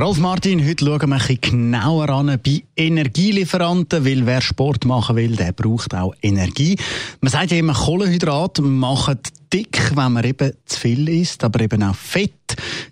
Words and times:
Rolf 0.00 0.18
Martin, 0.18 0.64
heute 0.64 0.84
schauen 0.84 1.10
wir 1.10 1.16
ein 1.16 1.18
bisschen 1.18 1.40
genauer 1.40 2.08
an 2.10 2.38
bei 2.40 2.62
Energielieferanten, 2.76 4.04
weil 4.04 4.26
wer 4.26 4.40
Sport 4.40 4.84
machen 4.84 5.16
will, 5.16 5.34
der 5.34 5.50
braucht 5.50 5.92
auch 5.92 6.14
Energie. 6.22 6.76
Man 7.20 7.32
sagt 7.32 7.50
ja 7.50 7.56
immer, 7.56 7.74
Kohlenhydrate 7.74 8.62
machen 8.62 9.18
dick, 9.52 9.90
wenn 9.96 10.12
man 10.12 10.22
eben 10.22 10.52
zu 10.66 10.78
viel 10.78 11.08
isst, 11.08 11.42
aber 11.42 11.62
eben 11.62 11.82
auch 11.82 11.96
Fett 11.96 12.30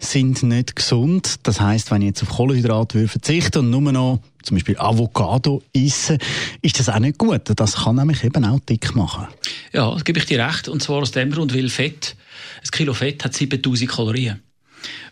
sind 0.01 0.43
nicht 0.43 0.75
gesund. 0.75 1.37
Das 1.45 1.61
heißt, 1.61 1.93
wenn 1.93 2.03
ich 2.03 2.09
jetzt 2.09 2.25
auf 2.25 2.31
Kohlenhydrate 2.31 3.07
verzichte 3.07 3.61
und 3.61 3.71
nur 3.71 3.93
noch 3.93 4.19
zum 4.43 4.57
Beispiel 4.57 4.77
Avocado 4.77 5.63
esse, 5.73 6.19
ist 6.61 6.81
das 6.81 6.89
auch 6.89 6.99
nicht 6.99 7.19
gut. 7.19 7.43
Das 7.55 7.85
kann 7.85 7.95
nämlich 7.95 8.25
eben 8.25 8.45
auch 8.45 8.59
dick 8.59 8.97
machen. 8.97 9.29
Ja, 9.73 9.93
das 9.93 10.05
gebe 10.05 10.19
ich 10.19 10.27
dir 10.27 10.45
recht. 10.45 10.69
Und 10.69 10.83
zwar 10.83 11.03
aus 11.03 11.13
dem 11.13 11.31
Grund, 11.31 11.55
weil 11.55 11.69
Fett, 11.69 12.17
ein 12.65 12.71
Kilo 12.73 12.95
Fett 12.95 13.25
hat 13.25 13.33
7000 13.33 13.89
Kalorien. 13.89 14.43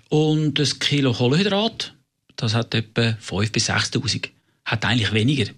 Und 0.08 0.58
ein 0.58 0.78
Kilo 0.78 1.12
Kohlenhydrat, 1.12 1.94
das 2.36 2.54
hat 2.54 2.74
etwa 2.74 3.02
5.000 3.02 3.52
bis 3.52 3.70
6.000. 3.70 4.28
Hat 4.64 4.84
eigentlich 4.84 5.12
weniger 5.12 5.50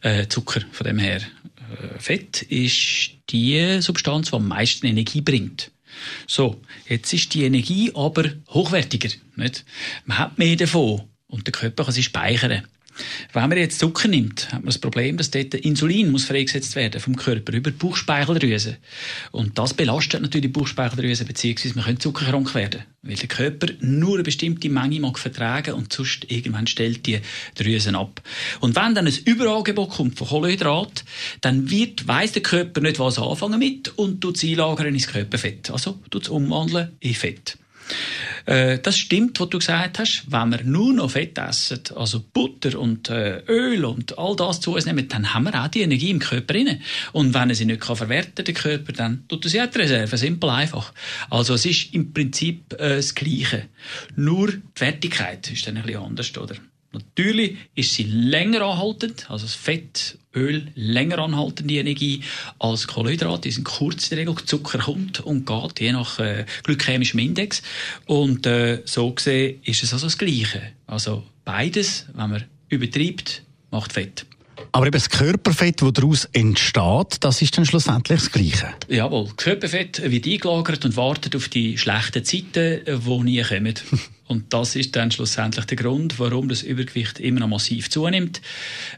äh, 0.00 0.26
Zucker 0.26 0.62
von 0.72 0.86
dem 0.86 0.98
her. 0.98 1.20
Äh, 1.20 1.98
Fett 1.98 2.42
ist 2.42 3.12
die 3.30 3.80
Substanz, 3.80 4.30
die 4.30 4.36
am 4.36 4.48
meisten 4.48 4.86
Energie 4.86 5.20
bringt. 5.20 5.70
So, 6.26 6.60
jetzt 6.88 7.12
ist 7.12 7.34
die 7.34 7.44
Energie 7.44 7.92
aber 7.94 8.30
hochwertiger. 8.48 9.10
Nicht? 9.36 9.64
Man 10.04 10.18
hat 10.18 10.38
mehr 10.38 10.56
davon 10.56 11.02
und 11.26 11.46
der 11.46 11.52
Körper 11.52 11.84
kann 11.84 11.92
sie 11.92 12.02
speichern. 12.02 12.66
Wenn 13.32 13.48
man 13.48 13.58
jetzt 13.58 13.78
Zucker 13.78 14.08
nimmt, 14.08 14.46
hat 14.46 14.60
man 14.60 14.66
das 14.66 14.78
Problem, 14.78 15.16
dass 15.16 15.30
dort 15.30 15.54
Insulin 15.54 16.10
muss 16.10 16.24
freigesetzt 16.24 16.76
werden 16.76 17.00
vom 17.00 17.16
Körper 17.16 17.52
über 17.52 17.70
die 17.70 17.76
Bauchspeicheldrüse. 17.76 18.76
Und 19.32 19.58
das 19.58 19.74
belastet 19.74 20.22
natürlich 20.22 20.52
die 20.52 20.58
Bauchspeicheldrüse, 20.58 21.24
beziehungsweise 21.24 21.74
man 21.74 21.84
könnte 21.84 22.00
zuckerkrank 22.00 22.54
werden. 22.54 22.82
Weil 23.02 23.16
der 23.16 23.28
Körper 23.28 23.68
nur 23.80 24.14
eine 24.14 24.22
bestimmte 24.22 24.68
Menge 24.68 25.00
mag 25.00 25.18
vertragen 25.18 25.74
und 25.74 25.92
sonst 25.92 26.30
irgendwann 26.30 26.66
stellt 26.66 27.06
die 27.06 27.20
Drüsen 27.54 27.96
ab. 27.96 28.22
Und 28.60 28.76
wenn 28.76 28.94
dann 28.94 29.06
ein 29.06 29.18
Überangebot 29.24 29.90
kommt 29.90 30.18
von 30.18 30.28
Kohlenhydrat, 30.28 31.04
dann 31.40 31.70
wird, 31.70 32.06
weiss 32.06 32.32
der 32.32 32.42
Körper 32.42 32.80
nicht, 32.80 32.98
was 32.98 33.18
anfangen 33.18 33.58
mit 33.58 33.96
und 33.96 34.20
tut 34.20 34.36
es 34.36 34.44
einlagern 34.44 34.88
ins 34.88 35.06
Körperfett. 35.06 35.70
Also 35.70 35.98
tut 36.10 36.24
es 36.24 36.28
umwandeln 36.28 36.90
in 37.00 37.14
Fett. 37.14 37.56
Äh, 38.46 38.78
das 38.78 38.98
stimmt, 38.98 39.38
was 39.40 39.48
du 39.50 39.58
gesagt 39.58 39.98
hast. 39.98 40.24
Wenn 40.28 40.50
wir 40.50 40.62
nur 40.64 40.92
noch 40.92 41.10
Fett 41.10 41.38
essen, 41.38 41.80
also 41.94 42.22
Butter 42.32 42.78
und 42.78 43.08
äh, 43.10 43.42
Öl 43.48 43.84
und 43.84 44.18
all 44.18 44.36
das 44.36 44.60
zu 44.60 44.74
uns 44.74 44.86
nehmen, 44.86 45.08
dann 45.08 45.34
haben 45.34 45.44
wir 45.44 45.62
auch 45.62 45.68
die 45.68 45.82
Energie 45.82 46.10
im 46.10 46.18
Körper 46.18 46.54
drin. 46.54 46.80
Und 47.12 47.34
wenn 47.34 47.50
er 47.50 47.54
sie 47.54 47.64
nicht 47.64 47.80
kann 47.80 47.96
verwerten 47.96 48.44
der 48.44 48.54
Körper, 48.54 48.92
dann 48.92 49.26
tut 49.28 49.44
er 49.44 49.50
sie 49.50 49.60
auch 49.60 49.66
die 49.66 49.78
Reserve. 49.78 50.16
Simpel 50.16 50.50
einfach. 50.50 50.92
Also 51.28 51.54
es 51.54 51.66
ist 51.66 51.94
im 51.94 52.12
Prinzip 52.12 52.72
äh, 52.74 52.96
das 52.96 53.14
Gleiche. 53.14 53.68
Nur 54.16 54.52
die 54.52 54.60
Wertigkeit 54.76 55.50
ist 55.50 55.66
dann 55.66 55.76
ein 55.76 55.82
bisschen 55.84 56.02
anders, 56.02 56.36
oder? 56.36 56.56
Natürlich 56.92 57.56
ist 57.74 57.94
sie 57.94 58.02
länger 58.02 58.62
anhaltend, 58.62 59.30
also 59.30 59.44
das 59.44 59.54
Fett, 59.54 60.18
Öl 60.34 60.68
länger 60.74 61.18
anhaltende 61.18 61.74
Energie 61.74 62.22
als 62.58 62.86
Kohlenhydrate. 62.86 63.42
Die 63.42 63.52
sind 63.52 63.64
kurz 63.64 64.04
in 64.04 64.16
der 64.16 64.18
Regel. 64.18 64.44
Zucker 64.44 64.78
kommt 64.78 65.20
und 65.20 65.46
geht, 65.46 65.80
je 65.80 65.92
nach 65.92 66.18
äh, 66.18 66.46
glykämischem 66.64 67.20
Index. 67.20 67.62
Und 68.06 68.46
äh, 68.46 68.82
so 68.84 69.12
gesehen 69.12 69.60
ist 69.64 69.82
es 69.82 69.92
also 69.92 70.06
das 70.06 70.18
Gleiche. 70.18 70.62
Also 70.86 71.24
beides, 71.44 72.06
wenn 72.14 72.30
man 72.30 72.44
übertreibt, 72.68 73.42
macht 73.70 73.92
Fett. 73.92 74.26
Aber 74.72 74.86
eben 74.86 74.92
das 74.92 75.10
Körperfett, 75.10 75.82
das 75.82 75.92
daraus 75.92 76.24
entsteht, 76.32 77.16
das 77.20 77.42
ist 77.42 77.56
dann 77.56 77.66
schlussendlich 77.66 78.20
das 78.20 78.32
Gleiche. 78.32 78.68
Jawohl, 78.88 79.26
das 79.26 79.36
Körperfett 79.36 80.10
wird 80.10 80.26
eingelagert 80.26 80.84
und 80.84 80.96
wartet 80.96 81.36
auf 81.36 81.48
die 81.48 81.76
schlechten 81.78 82.24
Zeiten, 82.24 82.80
die 82.86 83.22
nie 83.24 83.42
kommen. 83.42 83.74
Und 84.30 84.52
das 84.54 84.76
ist 84.76 84.94
dann 84.94 85.10
schlussendlich 85.10 85.64
der 85.64 85.76
Grund, 85.76 86.20
warum 86.20 86.48
das 86.48 86.62
Übergewicht 86.62 87.18
immer 87.18 87.40
noch 87.40 87.48
massiv 87.48 87.90
zunimmt. 87.90 88.40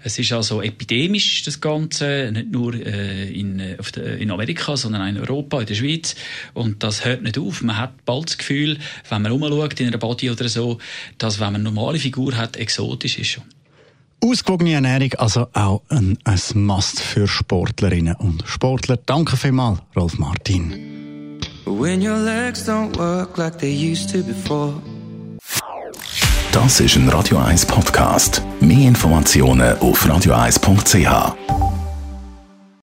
Es 0.04 0.18
ist 0.18 0.30
also 0.30 0.60
epidemisch, 0.60 1.42
das 1.42 1.58
Ganze, 1.58 2.28
nicht 2.30 2.50
nur 2.50 2.74
äh, 2.74 3.32
in, 3.32 3.58
äh, 3.58 3.76
in 4.18 4.30
Amerika, 4.30 4.76
sondern 4.76 5.00
auch 5.00 5.08
in 5.08 5.16
Europa, 5.16 5.60
in 5.60 5.66
der 5.66 5.74
Schweiz. 5.74 6.16
Und 6.52 6.82
das 6.82 7.06
hört 7.06 7.22
nicht 7.22 7.38
auf. 7.38 7.62
Man 7.62 7.78
hat 7.78 8.04
bald 8.04 8.28
das 8.28 8.36
Gefühl, 8.36 8.76
wenn 9.08 9.22
man 9.22 9.32
rumschaut 9.32 9.80
in 9.80 9.86
einer 9.86 9.96
Body 9.96 10.30
oder 10.30 10.50
so, 10.50 10.76
dass 11.16 11.40
wenn 11.40 11.46
man 11.46 11.54
eine 11.54 11.64
normale 11.64 11.98
Figur 11.98 12.36
hat, 12.36 12.58
exotisch 12.58 13.18
ist 13.18 13.28
schon. 13.28 13.44
Ausgewogene 14.25 14.75
Ernährung, 14.75 15.12
also 15.19 15.49
auch 15.53 15.83
ein, 15.88 16.16
ein 16.25 16.41
Must 16.55 17.00
für 17.00 17.27
Sportlerinnen 17.27 18.15
und 18.15 18.44
Sportler. 18.47 18.97
Danke 19.05 19.37
vielmals, 19.37 19.81
Rolf 19.97 20.16
Martin. 20.19 21.41
When 21.66 22.06
your 22.06 22.19
legs 22.19 22.69
don't 22.69 22.97
work 22.97 23.37
like 23.37 23.59
they 23.59 23.72
used 23.72 24.10
to 24.12 24.22
before. 24.22 24.75
Das 26.53 26.81
ist 26.81 26.97
ein 26.97 27.09
Radio 27.09 27.38
1 27.38 27.66
Podcast. 27.66 28.43
Mehr 28.60 28.88
Informationen 28.88 29.78
auf 29.78 30.05
radio1.ch. 30.06 31.61